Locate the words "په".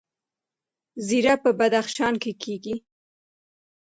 1.43-1.49